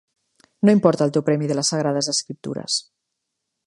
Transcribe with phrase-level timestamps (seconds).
[0.67, 2.83] No importa el teu premi de les Sagrades Escriptures.